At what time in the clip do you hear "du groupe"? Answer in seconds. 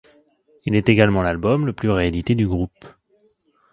2.33-2.73